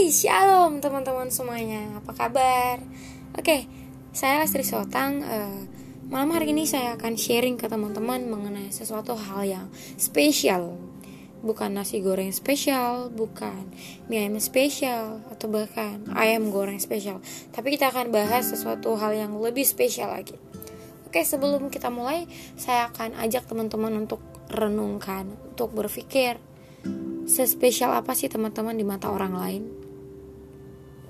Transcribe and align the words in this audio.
Hey, 0.00 0.08
shalom 0.08 0.80
teman-teman 0.80 1.28
semuanya. 1.28 2.00
Apa 2.00 2.16
kabar? 2.16 2.80
Oke, 3.36 3.68
saya 4.16 4.40
Astri 4.40 4.64
Sotang. 4.64 5.20
Uh, 5.20 5.68
malam 6.08 6.32
hari 6.32 6.56
ini 6.56 6.64
saya 6.64 6.96
akan 6.96 7.20
sharing 7.20 7.60
ke 7.60 7.68
teman-teman 7.68 8.24
mengenai 8.24 8.72
sesuatu 8.72 9.12
hal 9.12 9.44
yang 9.44 9.66
spesial. 10.00 10.80
Bukan 11.44 11.76
nasi 11.76 12.00
goreng 12.00 12.32
spesial, 12.32 13.12
bukan 13.12 13.76
mie 14.08 14.24
ayam 14.24 14.40
spesial, 14.40 15.20
atau 15.36 15.52
bahkan 15.52 16.00
ayam 16.16 16.48
goreng 16.48 16.80
spesial. 16.80 17.20
Tapi 17.52 17.76
kita 17.76 17.92
akan 17.92 18.08
bahas 18.08 18.48
sesuatu 18.48 18.96
hal 18.96 19.12
yang 19.12 19.36
lebih 19.36 19.68
spesial 19.68 20.16
lagi. 20.16 20.40
Oke, 21.04 21.28
sebelum 21.28 21.68
kita 21.68 21.92
mulai, 21.92 22.24
saya 22.56 22.88
akan 22.88 23.20
ajak 23.20 23.44
teman-teman 23.44 24.08
untuk 24.08 24.24
renungkan, 24.48 25.28
untuk 25.52 25.76
berpikir 25.76 26.40
Sespesial 27.30 27.94
apa 27.94 28.10
sih 28.18 28.26
teman-teman 28.26 28.74
di 28.74 28.82
mata 28.82 29.06
orang 29.06 29.38
lain? 29.38 29.79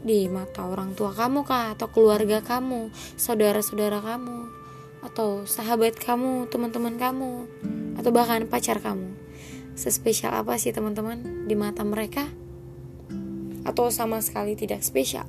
Di 0.01 0.27
mata 0.33 0.65
orang 0.65 0.97
tua 0.97 1.13
kamu 1.13 1.45
kah? 1.45 1.77
Atau 1.77 1.93
keluarga 1.93 2.41
kamu? 2.41 2.89
Saudara-saudara 3.21 4.01
kamu? 4.01 4.49
Atau 5.05 5.45
sahabat 5.45 6.01
kamu? 6.01 6.49
Teman-teman 6.49 6.97
kamu? 6.97 7.31
Atau 8.01 8.11
bahkan 8.13 8.49
pacar 8.49 8.81
kamu? 8.81 9.13
Sespesial 9.77 10.33
apa 10.33 10.57
sih 10.57 10.73
teman-teman 10.73 11.45
di 11.45 11.53
mata 11.53 11.85
mereka? 11.85 12.25
Atau 13.69 13.93
sama 13.93 14.25
sekali 14.25 14.57
tidak 14.57 14.81
spesial? 14.81 15.29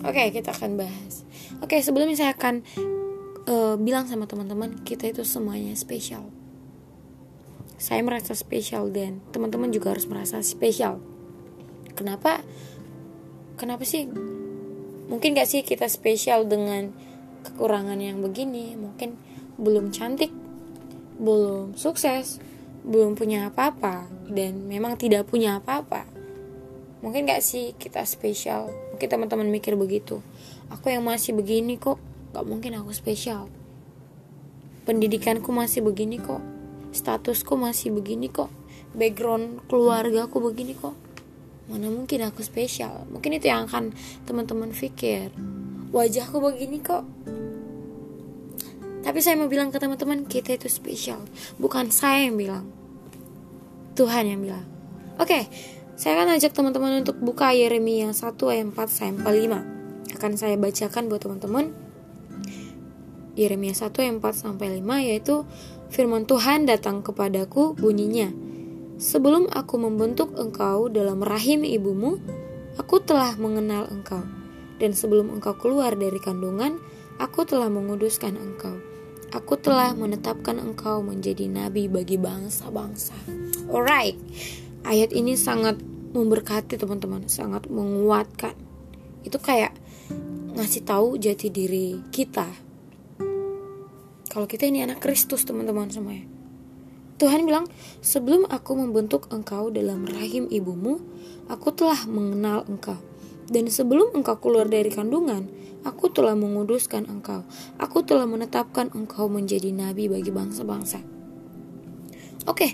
Oke, 0.00 0.32
kita 0.32 0.56
akan 0.56 0.80
bahas. 0.80 1.28
Oke, 1.60 1.84
sebelumnya 1.84 2.16
saya 2.16 2.32
akan 2.32 2.64
uh, 3.44 3.76
bilang 3.76 4.08
sama 4.08 4.24
teman-teman, 4.24 4.80
kita 4.80 5.12
itu 5.12 5.28
semuanya 5.28 5.76
spesial 5.76 6.24
saya 7.80 8.04
merasa 8.04 8.36
spesial 8.36 8.92
dan 8.92 9.24
teman-teman 9.32 9.72
juga 9.72 9.96
harus 9.96 10.04
merasa 10.04 10.44
spesial 10.44 11.00
kenapa 12.00 12.40
kenapa 13.60 13.84
sih? 13.84 14.08
Mungkin 15.12 15.36
gak 15.36 15.52
sih 15.52 15.60
kita 15.60 15.84
spesial 15.92 16.48
dengan 16.48 16.96
kekurangan 17.44 18.00
yang 18.00 18.24
begini? 18.24 18.72
Mungkin 18.80 19.20
belum 19.60 19.92
cantik 19.92 20.32
belum 21.20 21.76
sukses 21.76 22.40
belum 22.80 23.12
punya 23.12 23.52
apa-apa 23.52 24.08
dan 24.32 24.64
memang 24.64 24.96
tidak 24.96 25.28
punya 25.28 25.60
apa-apa. 25.60 26.08
Mungkin 27.04 27.28
gak 27.28 27.44
sih 27.44 27.76
kita 27.76 28.00
spesial? 28.08 28.72
Mungkin 28.96 29.04
teman-teman 29.04 29.52
mikir 29.52 29.76
begitu. 29.76 30.24
Aku 30.72 30.88
yang 30.88 31.04
masih 31.04 31.36
begini 31.36 31.76
kok 31.76 32.00
gak 32.32 32.48
mungkin 32.48 32.80
aku 32.80 32.96
spesial. 32.96 33.52
Pendidikanku 34.88 35.52
masih 35.52 35.84
begini 35.84 36.16
kok 36.16 36.40
statusku 36.90 37.54
masih 37.54 37.94
begini 37.94 38.26
kok 38.26 38.50
background 38.90 39.62
keluarga 39.70 40.26
aku 40.26 40.42
begini 40.42 40.74
kok 40.74 40.94
mana 41.70 41.86
mungkin 41.88 42.26
aku 42.26 42.42
spesial? 42.42 43.06
Mungkin 43.08 43.38
itu 43.38 43.46
yang 43.46 43.70
akan 43.70 43.94
teman-teman 44.26 44.74
pikir. 44.74 45.30
Wajahku 45.94 46.42
begini 46.42 46.82
kok. 46.82 47.06
Tapi 49.00 49.18
saya 49.22 49.38
mau 49.38 49.46
bilang 49.46 49.70
ke 49.70 49.78
teman-teman 49.78 50.26
kita 50.26 50.58
itu 50.58 50.66
spesial. 50.66 51.22
Bukan 51.56 51.94
saya 51.94 52.26
yang 52.26 52.36
bilang. 52.36 52.66
Tuhan 53.94 54.26
yang 54.26 54.42
bilang. 54.42 54.66
Oke 55.16 55.46
saya 56.00 56.16
akan 56.16 56.32
ajak 56.32 56.56
teman-teman 56.56 57.04
untuk 57.04 57.20
buka 57.20 57.52
Yeremia 57.52 58.16
1 58.16 58.32
ayat 58.32 58.72
4 58.72 58.88
sampai 58.88 59.44
5 59.44 60.16
akan 60.16 60.32
saya 60.32 60.56
bacakan 60.56 61.12
buat 61.12 61.20
teman-teman. 61.20 61.76
Yeremia 63.36 63.76
1 63.76 63.92
ayat 64.00 64.16
4 64.16 64.24
sampai 64.32 64.80
5 64.80 64.80
yaitu 65.04 65.44
firman 65.92 66.24
Tuhan 66.24 66.64
datang 66.64 67.04
kepadaku 67.04 67.76
bunyinya 67.76 68.32
Sebelum 69.00 69.48
aku 69.48 69.80
membentuk 69.80 70.36
engkau 70.36 70.92
dalam 70.92 71.24
rahim 71.24 71.64
ibumu 71.64 72.20
aku 72.76 73.00
telah 73.00 73.32
mengenal 73.40 73.88
engkau. 73.88 74.20
Dan 74.76 74.92
sebelum 74.92 75.32
engkau 75.32 75.56
keluar 75.56 75.96
dari 75.96 76.20
kandungan 76.20 76.76
aku 77.16 77.48
telah 77.48 77.72
menguduskan 77.72 78.36
engkau. 78.36 78.76
Aku 79.32 79.56
telah 79.56 79.96
menetapkan 79.96 80.60
engkau 80.60 81.00
menjadi 81.00 81.48
nabi 81.48 81.88
bagi 81.88 82.20
bangsa-bangsa. 82.20 83.16
Alright. 83.72 84.20
Ayat 84.84 85.16
ini 85.16 85.32
sangat 85.32 85.80
memberkati 86.12 86.76
teman-teman. 86.76 87.24
Sangat 87.24 87.72
menguatkan. 87.72 88.52
Itu 89.24 89.40
kayak 89.40 89.72
ngasih 90.52 90.84
tahu 90.84 91.16
jati 91.16 91.48
diri 91.48 92.04
kita. 92.12 92.52
Kalau 94.28 94.44
kita 94.44 94.68
ini 94.68 94.84
anak 94.84 95.00
Kristus 95.00 95.48
teman-teman 95.48 95.88
semuanya. 95.88 96.29
Tuhan 97.20 97.44
bilang, 97.44 97.68
sebelum 98.00 98.48
aku 98.48 98.80
membentuk 98.80 99.28
engkau 99.28 99.68
dalam 99.68 100.08
rahim 100.08 100.48
ibumu, 100.48 101.04
aku 101.52 101.68
telah 101.76 102.08
mengenal 102.08 102.64
engkau. 102.64 102.96
Dan 103.44 103.68
sebelum 103.68 104.16
engkau 104.16 104.40
keluar 104.40 104.64
dari 104.72 104.88
kandungan, 104.88 105.44
aku 105.84 106.08
telah 106.08 106.32
menguduskan 106.32 107.04
engkau. 107.12 107.44
Aku 107.76 108.00
telah 108.08 108.24
menetapkan 108.24 108.88
engkau 108.96 109.28
menjadi 109.28 109.68
nabi 109.68 110.08
bagi 110.08 110.32
bangsa-bangsa. 110.32 111.04
Oke, 112.48 112.72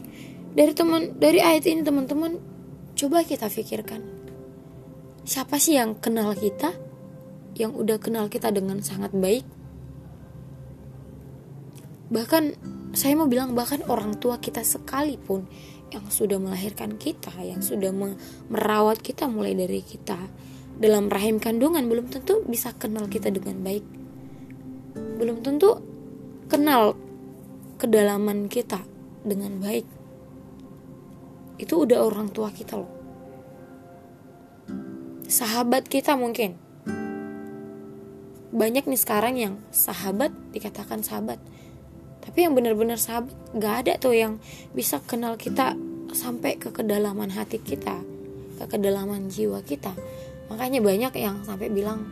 dari 0.55 0.71
teman 0.79 1.19
dari 1.19 1.43
ayat 1.43 1.67
ini 1.67 1.83
teman-teman, 1.83 2.39
coba 2.95 3.27
kita 3.27 3.51
pikirkan. 3.51 3.99
Siapa 5.27 5.59
sih 5.59 5.75
yang 5.75 5.99
kenal 5.99 6.39
kita? 6.39 6.71
Yang 7.59 7.73
udah 7.83 7.99
kenal 7.99 8.31
kita 8.31 8.55
dengan 8.55 8.79
sangat 8.79 9.11
baik? 9.11 9.43
bahkan 12.07 12.55
saya 12.97 13.13
mau 13.13 13.29
bilang 13.29 13.53
bahkan 13.53 13.85
orang 13.93 14.17
tua 14.17 14.41
kita 14.41 14.65
sekalipun 14.65 15.45
yang 15.93 16.09
sudah 16.09 16.41
melahirkan 16.41 16.97
kita 16.97 17.31
yang 17.45 17.61
sudah 17.61 17.93
merawat 18.49 19.05
kita 19.05 19.29
mulai 19.29 19.53
dari 19.53 19.85
kita 19.85 20.17
dalam 20.77 21.13
rahim 21.13 21.37
kandungan 21.37 21.85
belum 21.89 22.09
tentu 22.09 22.45
bisa 22.45 22.73
kenal 22.77 23.09
kita 23.09 23.33
dengan 23.33 23.61
baik. 23.65 23.85
Belum 25.17 25.41
tentu 25.41 25.81
kenal 26.49 26.97
kedalaman 27.81 28.49
kita 28.49 28.85
dengan 29.25 29.57
baik. 29.57 29.89
Itu 31.57 31.89
udah 31.89 32.05
orang 32.05 32.29
tua 32.29 32.53
kita 32.53 32.77
loh. 32.77 32.93
Sahabat 35.25 35.89
kita 35.89 36.13
mungkin. 36.17 36.61
Banyak 38.57 38.89
nih 38.89 39.01
sekarang 39.01 39.37
yang 39.37 39.55
sahabat 39.73 40.33
dikatakan 40.53 41.01
sahabat 41.01 41.41
tapi 42.27 42.45
yang 42.45 42.53
benar-benar 42.59 42.99
sahabat 42.99 43.33
gak 43.55 43.87
ada 43.87 43.93
tuh 44.03 44.13
yang 44.13 44.43
bisa 44.75 44.99
kenal 45.07 45.39
kita 45.39 45.79
sampai 46.11 46.59
ke 46.59 46.75
kedalaman 46.75 47.31
hati 47.31 47.63
kita 47.63 48.03
ke 48.57 48.65
kedalaman 48.65 49.29
jiwa 49.29 49.61
kita. 49.61 49.93
Makanya 50.49 50.81
banyak 50.81 51.13
yang 51.21 51.45
sampai 51.45 51.69
bilang 51.69 52.09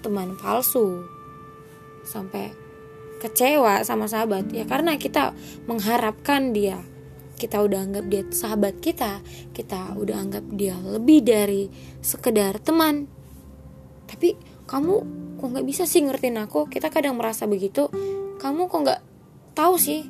teman 0.00 0.34
palsu 0.40 1.04
sampai 2.08 2.50
kecewa 3.20 3.84
sama 3.84 4.08
sahabat. 4.08 4.48
Ya 4.56 4.64
karena 4.64 4.96
kita 4.96 5.36
mengharapkan 5.68 6.56
dia 6.56 6.80
kita 7.36 7.64
udah 7.64 7.88
anggap 7.88 8.04
dia 8.12 8.20
sahabat 8.28 8.84
kita 8.84 9.24
kita 9.56 9.96
udah 9.96 10.16
anggap 10.20 10.44
dia 10.56 10.76
lebih 10.80 11.20
dari 11.20 11.68
sekedar 12.00 12.56
teman. 12.64 13.04
Tapi 14.08 14.34
kamu 14.64 14.94
kok 15.36 15.48
nggak 15.52 15.66
bisa 15.68 15.84
sih 15.84 16.00
ngertiin 16.00 16.40
aku? 16.40 16.72
Kita 16.72 16.88
kadang 16.88 17.20
merasa 17.20 17.44
begitu. 17.44 17.92
Kamu 18.40 18.72
kok 18.72 18.80
nggak 18.80 19.00
tahu 19.54 19.74
sih. 19.76 20.06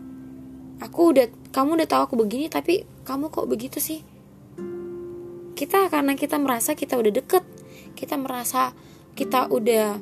Aku 0.80 1.12
udah 1.12 1.28
kamu 1.52 1.82
udah 1.82 1.88
tahu 1.88 2.02
aku 2.08 2.14
begini 2.24 2.48
tapi 2.48 2.88
kamu 3.04 3.28
kok 3.28 3.46
begitu 3.50 3.78
sih? 3.82 4.00
Kita 5.56 5.92
karena 5.92 6.16
kita 6.16 6.40
merasa 6.40 6.72
kita 6.72 6.96
udah 6.96 7.12
deket 7.12 7.44
kita 8.00 8.16
merasa 8.16 8.72
kita 9.12 9.52
udah 9.52 10.00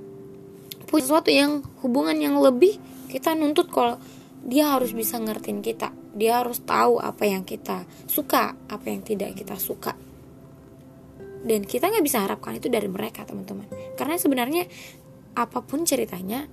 punya 0.87 1.03
sesuatu 1.03 1.35
yang 1.35 1.67
hubungan 1.83 2.15
yang 2.15 2.39
lebih 2.39 2.79
kita 3.11 3.35
nuntut 3.35 3.67
kalau 3.73 3.99
dia 4.47 4.71
harus 4.71 4.95
bisa 4.95 5.19
ngertiin 5.19 5.61
kita. 5.61 5.91
Dia 6.15 6.41
harus 6.43 6.63
tahu 6.63 7.03
apa 7.03 7.27
yang 7.27 7.43
kita 7.43 7.85
suka 8.07 8.55
apa 8.71 8.87
yang 8.87 9.03
tidak 9.03 9.35
kita 9.35 9.59
suka. 9.59 9.99
Dan 11.43 11.67
kita 11.67 11.91
nggak 11.91 12.07
bisa 12.07 12.23
harapkan 12.23 12.55
itu 12.55 12.71
dari 12.71 12.87
mereka 12.87 13.27
teman-teman. 13.27 13.67
Karena 13.99 14.15
sebenarnya 14.15 14.67
apa 15.35 15.63
pun 15.63 15.83
ceritanya 15.83 16.47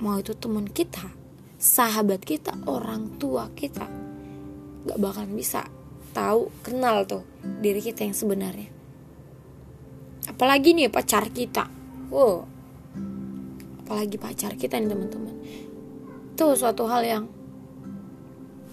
mau 0.00 0.20
itu 0.20 0.32
teman 0.36 0.68
kita 0.68 1.21
sahabat 1.62 2.26
kita, 2.26 2.58
orang 2.66 3.22
tua 3.22 3.46
kita 3.54 3.86
gak 4.82 4.98
bakal 4.98 5.30
bisa 5.30 5.62
tahu 6.10 6.50
kenal 6.66 7.06
tuh 7.06 7.22
diri 7.62 7.78
kita 7.78 8.02
yang 8.02 8.18
sebenarnya. 8.18 8.66
Apalagi 10.26 10.74
nih 10.74 10.90
pacar 10.90 11.30
kita, 11.30 11.70
wow, 12.10 12.42
apalagi 13.86 14.18
pacar 14.18 14.58
kita 14.58 14.74
nih 14.82 14.90
teman-teman. 14.90 15.38
Itu 16.34 16.58
suatu 16.58 16.90
hal 16.90 17.06
yang 17.06 17.24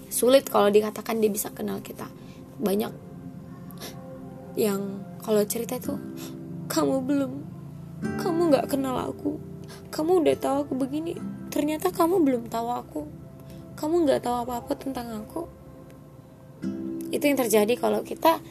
sulit 0.09 0.49
kalau 0.49 0.73
dikatakan 0.73 1.21
dia 1.21 1.29
bisa 1.29 1.53
kenal 1.53 1.85
kita. 1.85 2.09
Banyak 2.57 2.89
yang 4.57 5.05
kalau 5.21 5.45
cerita 5.45 5.77
itu 5.77 5.93
kamu 6.65 7.05
belum, 7.05 7.31
kamu 8.17 8.49
nggak 8.49 8.65
kenal 8.73 8.97
aku, 9.13 9.37
kamu 9.93 10.25
udah 10.25 10.35
tahu 10.41 10.57
aku 10.65 10.73
begini, 10.73 11.13
ternyata 11.49 11.93
kamu 11.93 12.21
belum 12.23 12.43
tahu 12.49 12.67
aku. 12.69 13.01
Kamu 13.77 14.05
nggak 14.05 14.25
tahu 14.25 14.35
apa-apa 14.45 14.73
tentang 14.77 15.07
aku. 15.23 15.45
Itu 17.09 17.23
yang 17.25 17.37
terjadi 17.41 17.73
kalau 17.77 18.05
kita 18.05 18.41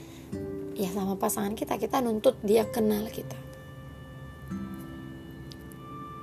ya 0.78 0.88
sama 0.94 1.18
pasangan 1.18 1.58
kita 1.58 1.78
kita 1.78 1.98
nuntut 2.02 2.38
dia 2.42 2.66
kenal 2.66 3.06
kita. 3.10 3.38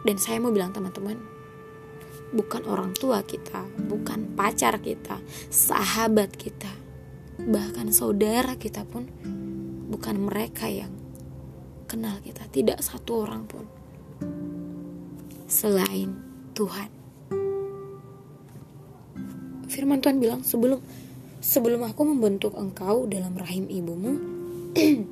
Dan 0.06 0.16
saya 0.22 0.38
mau 0.38 0.54
bilang 0.54 0.70
teman-teman 0.70 1.18
bukan 2.36 2.68
orang 2.68 2.92
tua 2.94 3.24
kita 3.24 3.64
bukan 3.88 4.36
pacar 4.36 4.78
kita 4.84 5.24
sahabat 5.48 6.36
kita 6.36 6.70
bahkan 7.42 7.90
saudara 7.94 8.60
kita 8.60 8.84
pun 8.84 9.08
bukan 9.90 10.16
mereka 10.28 10.68
yang 10.68 10.92
kenal 11.86 12.18
kita. 12.20 12.44
Tidak 12.50 12.82
satu 12.82 13.24
orang 13.24 13.46
pun. 13.46 13.66
Selain 15.46 16.25
Tuhan. 16.56 16.88
Firman 19.68 20.00
Tuhan 20.00 20.24
bilang 20.24 20.40
sebelum 20.40 20.80
sebelum 21.44 21.84
aku 21.84 22.08
membentuk 22.08 22.56
engkau 22.56 23.04
dalam 23.12 23.36
rahim 23.36 23.68
ibumu 23.68 24.16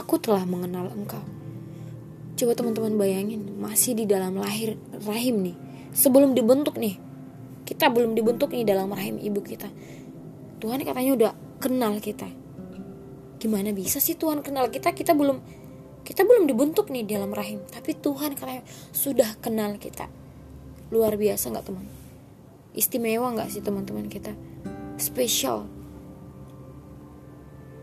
aku 0.00 0.16
telah 0.16 0.48
mengenal 0.48 0.88
engkau. 0.88 1.20
Coba 2.40 2.56
teman-teman 2.56 2.96
bayangin 2.96 3.60
masih 3.60 3.92
di 3.92 4.08
dalam 4.08 4.40
lahir 4.40 4.80
rahim 5.04 5.44
nih. 5.44 5.56
Sebelum 5.92 6.32
dibentuk 6.32 6.80
nih 6.80 6.96
kita 7.68 7.92
belum 7.92 8.16
dibentuk 8.16 8.48
nih 8.48 8.64
dalam 8.64 8.88
rahim 8.88 9.20
ibu 9.20 9.44
kita. 9.44 9.68
Tuhan 10.64 10.80
katanya 10.80 11.12
udah 11.12 11.32
kenal 11.60 12.00
kita. 12.00 12.24
Gimana 13.36 13.76
bisa 13.76 14.00
sih 14.00 14.16
Tuhan 14.16 14.40
kenal 14.40 14.72
kita? 14.72 14.96
Kita 14.96 15.12
belum 15.12 15.44
kita 16.08 16.24
belum 16.24 16.48
dibentuk 16.48 16.88
nih 16.88 17.04
dalam 17.04 17.36
rahim. 17.36 17.60
Tapi 17.68 18.00
Tuhan 18.00 18.32
katanya 18.32 18.64
sudah 18.96 19.36
kenal 19.44 19.76
kita 19.76 20.08
luar 20.88 21.20
biasa 21.20 21.52
nggak 21.52 21.66
teman? 21.68 21.86
Istimewa 22.72 23.34
nggak 23.34 23.50
sih 23.52 23.62
teman-teman 23.64 24.06
kita? 24.06 24.32
Spesial. 24.96 25.68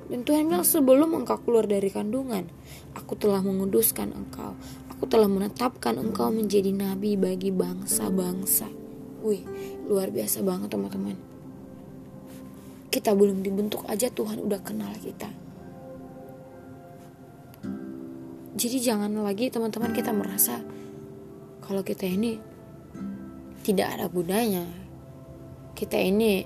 Dan 0.05 0.21
Tuhan 0.21 0.45
bilang 0.45 0.61
sebelum 0.61 1.17
engkau 1.17 1.41
keluar 1.41 1.65
dari 1.65 1.89
kandungan 1.89 2.45
aku 2.93 3.17
telah 3.17 3.41
menguduskan 3.41 4.13
engkau. 4.13 4.53
Aku 4.95 5.09
telah 5.09 5.27
menetapkan 5.27 5.97
engkau 5.97 6.29
menjadi 6.29 6.69
nabi 6.71 7.17
bagi 7.17 7.49
bangsa-bangsa. 7.49 8.69
Wih 9.25 9.43
luar 9.89 10.13
biasa 10.13 10.45
banget 10.45 10.71
teman-teman. 10.71 11.17
Kita 12.93 13.11
belum 13.11 13.43
dibentuk 13.43 13.83
aja 13.89 14.07
Tuhan 14.07 14.39
udah 14.39 14.61
kenal 14.63 14.93
kita. 15.01 15.27
Jadi 18.55 18.77
jangan 18.79 19.11
lagi 19.19 19.51
teman-teman 19.51 19.91
kita 19.91 20.15
merasa 20.15 20.63
kalau 21.59 21.83
kita 21.83 22.07
ini 22.07 22.54
tidak 23.65 23.97
ada 23.97 24.05
budaya 24.05 24.85
kita 25.75 25.97
ini 25.97 26.45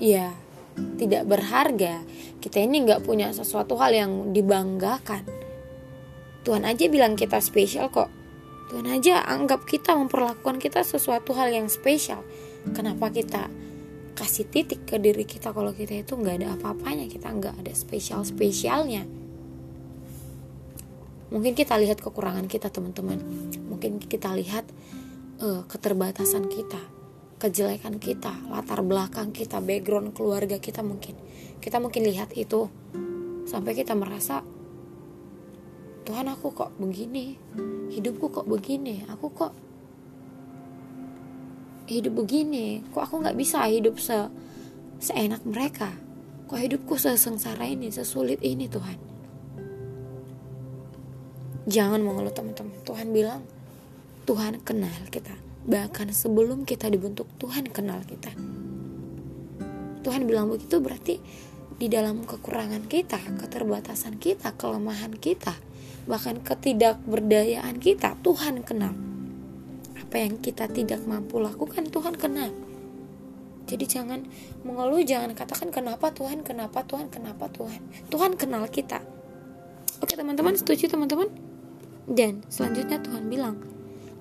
ya 0.00 0.34
tidak 0.96 1.28
berharga. 1.28 2.02
Kita 2.40 2.58
ini 2.58 2.82
nggak 2.82 3.04
punya 3.04 3.30
sesuatu 3.36 3.76
hal 3.76 3.92
yang 3.92 4.12
dibanggakan. 4.32 5.28
Tuhan 6.40 6.64
aja 6.64 6.88
bilang 6.88 7.14
kita 7.14 7.36
spesial 7.38 7.92
kok. 7.92 8.08
Tuhan 8.72 8.88
aja 8.88 9.20
anggap 9.28 9.68
kita 9.68 9.92
memperlakukan 9.92 10.56
kita 10.56 10.80
sesuatu 10.80 11.36
hal 11.36 11.52
yang 11.52 11.68
spesial. 11.68 12.24
Kenapa 12.72 13.12
kita 13.12 13.52
kasih 14.16 14.48
titik 14.48 14.88
ke 14.88 14.96
diri 14.96 15.28
kita 15.28 15.52
kalau 15.52 15.76
kita 15.76 16.00
itu 16.00 16.16
nggak 16.16 16.40
ada 16.40 16.48
apa-apanya? 16.56 17.06
Kita 17.12 17.28
nggak 17.28 17.60
ada 17.60 17.72
spesial 17.76 18.24
spesialnya 18.24 19.04
mungkin 21.30 21.54
kita 21.54 21.78
lihat 21.78 22.02
kekurangan 22.02 22.50
kita 22.50 22.68
teman-teman. 22.68 23.22
Mungkin 23.70 24.02
kita 24.02 24.34
lihat 24.34 24.66
uh, 25.40 25.64
keterbatasan 25.66 26.46
kita 26.46 26.78
kejelekan 27.40 27.96
kita 27.96 28.36
latar 28.52 28.84
belakang 28.84 29.32
kita 29.32 29.64
background 29.64 30.12
keluarga 30.12 30.60
kita 30.60 30.84
mungkin. 30.84 31.16
Kita 31.56 31.80
mungkin 31.80 32.04
lihat 32.04 32.36
itu 32.36 32.68
sampai 33.48 33.72
kita 33.72 33.96
merasa 33.96 34.44
Tuhan 36.04 36.28
aku 36.28 36.52
kok 36.52 36.76
begini? 36.76 37.36
Hidupku 37.92 38.28
kok 38.28 38.44
begini? 38.44 39.08
Aku 39.08 39.32
kok 39.32 39.56
hidup 41.88 42.12
begini? 42.24 42.84
Kok 42.92 43.02
aku 43.02 43.14
nggak 43.24 43.38
bisa 43.40 43.64
hidup 43.68 43.96
se 43.96 44.28
seenak 45.00 45.40
mereka? 45.48 45.92
Kok 46.44 46.60
hidupku 46.60 47.00
sesengsara 47.00 47.64
ini 47.64 47.88
sesulit 47.88 48.42
ini 48.44 48.68
Tuhan? 48.68 48.98
Jangan 51.70 52.00
mengeluh 52.02 52.34
teman-teman. 52.34 52.74
Tuhan 52.82 53.14
bilang, 53.14 53.46
Tuhan 54.28 54.60
kenal 54.60 54.92
kita. 55.08 55.32
Bahkan 55.64 56.12
sebelum 56.12 56.64
kita 56.64 56.88
dibentuk, 56.88 57.28
Tuhan 57.36 57.68
kenal 57.68 58.00
kita. 58.04 58.32
Tuhan 60.00 60.24
bilang 60.24 60.48
begitu 60.48 60.80
berarti 60.80 61.20
di 61.80 61.86
dalam 61.88 62.24
kekurangan 62.24 62.88
kita, 62.88 63.20
keterbatasan 63.40 64.20
kita, 64.20 64.52
kelemahan 64.56 65.16
kita, 65.16 65.56
bahkan 66.04 66.40
ketidakberdayaan 66.40 67.76
kita, 67.80 68.16
Tuhan 68.20 68.64
kenal. 68.64 68.92
Apa 69.96 70.16
yang 70.20 70.40
kita 70.40 70.68
tidak 70.68 71.00
mampu 71.04 71.40
lakukan, 71.40 71.88
Tuhan 71.88 72.16
kenal. 72.16 72.52
Jadi 73.70 73.84
jangan 73.86 74.26
mengeluh, 74.66 75.00
jangan 75.06 75.30
katakan 75.32 75.70
kenapa 75.70 76.10
Tuhan, 76.10 76.42
kenapa 76.42 76.82
Tuhan, 76.82 77.06
kenapa 77.08 77.46
Tuhan. 77.48 77.80
Tuhan 78.10 78.34
kenal 78.34 78.66
kita. 78.66 78.98
Oke 80.02 80.16
teman-teman, 80.16 80.58
setuju 80.58 80.90
teman-teman? 80.90 81.30
Dan 82.10 82.42
selanjutnya 82.50 82.98
Tuhan 82.98 83.30
bilang, 83.30 83.62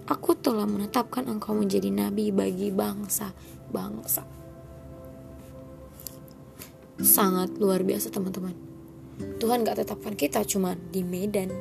Aku 0.09 0.33
telah 0.33 0.65
menetapkan 0.65 1.29
engkau 1.29 1.53
menjadi 1.53 1.93
nabi 1.93 2.33
bagi 2.33 2.73
bangsa-bangsa. 2.73 4.25
Sangat 6.97 7.53
luar 7.61 7.85
biasa 7.85 8.09
teman-teman. 8.09 8.57
Tuhan 9.37 9.61
gak 9.61 9.85
tetapkan 9.85 10.17
kita 10.17 10.41
cuma 10.49 10.73
di 10.73 11.05
Medan, 11.05 11.53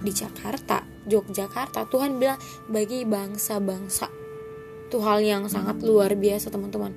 di 0.00 0.12
Jakarta, 0.16 0.80
Yogyakarta. 1.04 1.84
Tuhan 1.92 2.16
bilang 2.16 2.40
bagi 2.72 3.04
bangsa-bangsa. 3.04 4.08
Itu 4.88 5.04
hal 5.04 5.20
yang 5.20 5.52
sangat 5.52 5.84
luar 5.84 6.16
biasa 6.16 6.48
teman-teman. 6.48 6.96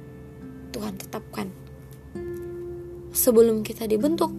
Tuhan 0.72 0.96
tetapkan. 0.96 1.52
Sebelum 3.12 3.60
kita 3.60 3.92
dibentuk, 3.92 4.32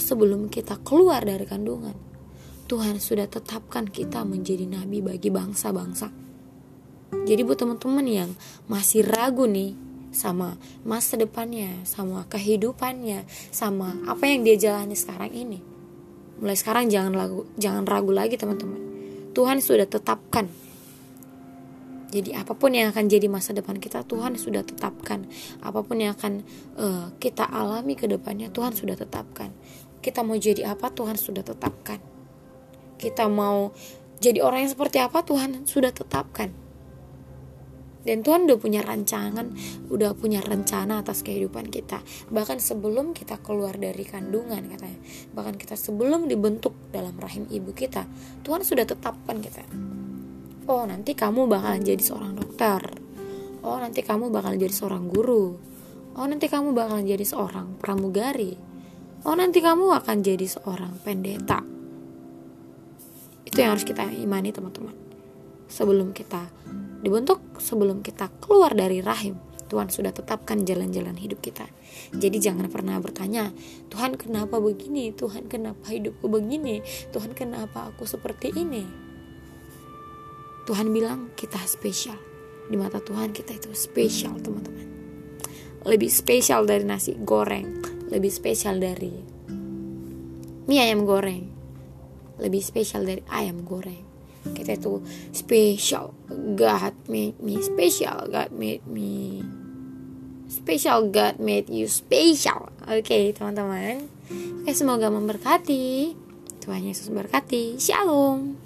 sebelum 0.00 0.48
kita 0.48 0.80
keluar 0.80 1.20
dari 1.20 1.44
kandungan, 1.44 2.09
Tuhan 2.70 3.02
sudah 3.02 3.26
tetapkan 3.26 3.90
kita 3.90 4.22
menjadi 4.22 4.62
nabi 4.62 5.02
bagi 5.02 5.26
bangsa-bangsa. 5.26 6.06
Jadi 7.26 7.42
buat 7.42 7.58
teman-teman 7.58 8.06
yang 8.06 8.30
masih 8.70 9.02
ragu 9.02 9.50
nih 9.50 9.74
sama 10.14 10.54
masa 10.86 11.18
depannya, 11.18 11.82
sama 11.82 12.30
kehidupannya, 12.30 13.26
sama 13.50 13.98
apa 14.06 14.22
yang 14.30 14.46
dia 14.46 14.54
jalani 14.54 14.94
sekarang 14.94 15.34
ini. 15.34 15.58
Mulai 16.38 16.54
sekarang 16.54 16.86
jangan 16.86 17.10
ragu, 17.18 17.42
jangan 17.58 17.90
ragu 17.90 18.14
lagi 18.14 18.38
teman-teman. 18.38 18.78
Tuhan 19.34 19.58
sudah 19.58 19.90
tetapkan. 19.90 20.46
Jadi 22.14 22.38
apa 22.38 22.54
pun 22.54 22.70
yang 22.70 22.94
akan 22.94 23.10
jadi 23.10 23.26
masa 23.26 23.50
depan 23.50 23.82
kita 23.82 24.06
Tuhan 24.06 24.38
sudah 24.38 24.62
tetapkan. 24.62 25.26
Apa 25.58 25.82
pun 25.82 25.98
yang 25.98 26.14
akan 26.14 26.46
uh, 26.78 27.10
kita 27.18 27.50
alami 27.50 27.98
ke 27.98 28.06
depannya 28.06 28.46
Tuhan 28.54 28.78
sudah 28.78 28.94
tetapkan. 28.94 29.50
Kita 29.98 30.22
mau 30.22 30.38
jadi 30.38 30.70
apa 30.70 30.94
Tuhan 30.94 31.18
sudah 31.18 31.42
tetapkan 31.42 32.09
kita 33.00 33.32
mau 33.32 33.72
jadi 34.20 34.44
orang 34.44 34.68
yang 34.68 34.72
seperti 34.76 35.00
apa 35.00 35.24
Tuhan 35.24 35.64
sudah 35.64 35.88
tetapkan 35.88 36.52
dan 38.00 38.24
Tuhan 38.24 38.48
udah 38.48 38.56
punya 38.56 38.80
rancangan, 38.80 39.52
udah 39.92 40.16
punya 40.16 40.40
rencana 40.40 41.04
atas 41.04 41.20
kehidupan 41.20 41.68
kita. 41.68 42.00
Bahkan 42.32 42.56
sebelum 42.56 43.12
kita 43.12 43.36
keluar 43.44 43.76
dari 43.76 44.08
kandungan 44.08 44.72
katanya, 44.72 45.00
bahkan 45.36 45.60
kita 45.60 45.76
sebelum 45.76 46.24
dibentuk 46.24 46.72
dalam 46.88 47.12
rahim 47.20 47.44
ibu 47.52 47.76
kita, 47.76 48.08
Tuhan 48.40 48.64
sudah 48.64 48.88
tetapkan 48.88 49.44
kita. 49.44 49.64
Oh 50.64 50.88
nanti 50.88 51.12
kamu 51.12 51.44
bakalan 51.44 51.84
jadi 51.84 52.00
seorang 52.00 52.32
dokter. 52.40 52.80
Oh 53.60 53.76
nanti 53.76 54.00
kamu 54.00 54.32
bakalan 54.32 54.56
jadi 54.56 54.72
seorang 54.72 55.04
guru. 55.04 55.60
Oh 56.16 56.24
nanti 56.24 56.48
kamu 56.48 56.72
bakalan 56.72 57.04
jadi 57.04 57.26
seorang 57.28 57.76
pramugari. 57.76 58.56
Oh 59.28 59.36
nanti 59.36 59.60
kamu 59.60 59.92
akan 60.00 60.24
jadi 60.24 60.46
seorang 60.48 60.96
pendeta 61.04 61.79
itu 63.50 63.58
yang 63.58 63.74
harus 63.74 63.82
kita 63.82 64.06
imani 64.06 64.54
teman-teman. 64.54 64.94
Sebelum 65.70 66.14
kita 66.14 66.50
dibentuk 67.02 67.42
sebelum 67.58 68.02
kita 68.02 68.28
keluar 68.42 68.76
dari 68.76 69.00
rahim 69.00 69.38
Tuhan 69.70 69.86
sudah 69.86 70.10
tetapkan 70.10 70.66
jalan-jalan 70.66 71.14
hidup 71.14 71.38
kita. 71.38 71.62
Jadi 72.10 72.42
jangan 72.42 72.66
pernah 72.66 72.98
bertanya 72.98 73.54
Tuhan 73.86 74.18
kenapa 74.18 74.58
begini? 74.58 75.14
Tuhan 75.14 75.46
kenapa 75.46 75.94
hidupku 75.94 76.26
begini? 76.26 76.82
Tuhan 77.14 77.38
kenapa 77.38 77.94
aku 77.94 78.02
seperti 78.02 78.50
ini? 78.50 78.82
Tuhan 80.66 80.90
bilang 80.90 81.30
kita 81.38 81.62
spesial. 81.70 82.18
Di 82.66 82.74
mata 82.74 82.98
Tuhan 82.98 83.30
kita 83.30 83.54
itu 83.54 83.70
spesial 83.74 84.42
teman-teman. 84.42 84.86
Lebih 85.86 86.10
spesial 86.10 86.66
dari 86.66 86.82
nasi 86.82 87.14
goreng 87.14 87.80
lebih 88.10 88.30
spesial 88.34 88.82
dari 88.82 89.14
mie 90.66 90.82
ayam 90.82 91.06
goreng 91.06 91.59
lebih 92.40 92.64
spesial 92.64 93.04
dari 93.04 93.22
ayam 93.28 93.62
goreng. 93.62 94.08
Kita 94.40 94.72
itu 94.72 95.04
spesial 95.36 96.16
God 96.56 96.96
made 97.12 97.36
me 97.44 97.60
special 97.60 98.24
God 98.32 98.50
made 98.56 98.84
me. 98.88 99.44
Special 100.50 101.12
God 101.12 101.38
made 101.38 101.70
you 101.70 101.86
special. 101.86 102.72
Oke 102.88 103.06
okay, 103.06 103.24
teman-teman. 103.30 104.08
Oke 104.64 104.66
okay, 104.66 104.74
semoga 104.74 105.12
memberkati. 105.12 106.16
Tuhan 106.60 106.82
Yesus 106.84 107.12
berkati 107.12 107.78
Shalom. 107.78 108.56